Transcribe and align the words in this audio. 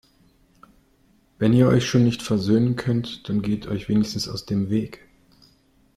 Wenn 1.37 1.53
ihr 1.53 1.67
euch 1.67 1.85
schon 1.85 2.03
nicht 2.03 2.23
versöhnen 2.23 2.75
könnt, 2.75 3.29
dann 3.29 3.43
geht 3.43 3.67
euch 3.67 3.87
wenigstens 3.87 4.27
aus 4.27 4.47
dem 4.47 4.71
Weg! 4.71 5.07